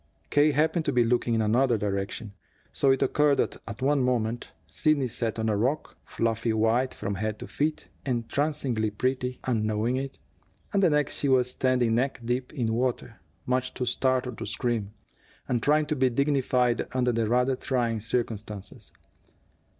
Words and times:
K. 0.31 0.49
happened 0.49 0.83
to 0.85 0.91
be 0.91 1.03
looking 1.03 1.35
in 1.35 1.43
another 1.43 1.77
direction. 1.77 2.33
So 2.71 2.89
it 2.89 3.03
occurred 3.03 3.35
that 3.37 3.57
at 3.67 3.83
one 3.83 4.01
moment, 4.01 4.47
Sidney 4.67 5.07
sat 5.07 5.37
on 5.37 5.47
a 5.47 5.55
rock, 5.55 5.95
fluffy 6.05 6.53
white 6.53 6.91
from 6.95 7.13
head 7.13 7.37
to 7.37 7.45
feet, 7.47 7.87
entrancingly 8.03 8.89
pretty, 8.89 9.39
and 9.43 9.63
knowing 9.63 9.97
it, 9.97 10.17
and 10.73 10.81
the 10.81 10.89
next 10.89 11.17
she 11.17 11.29
was 11.29 11.51
standing 11.51 11.93
neck 11.93 12.19
deep 12.25 12.51
in 12.51 12.73
water, 12.73 13.21
much 13.45 13.75
too 13.75 13.85
startled 13.85 14.39
to 14.39 14.47
scream, 14.47 14.91
and 15.47 15.61
trying 15.61 15.85
to 15.85 15.95
be 15.95 16.09
dignified 16.09 16.87
under 16.93 17.11
the 17.11 17.29
rather 17.29 17.55
trying 17.55 17.99
circumstances. 17.99 18.91